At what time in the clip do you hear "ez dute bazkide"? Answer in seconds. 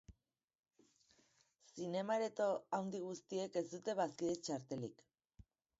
3.65-4.39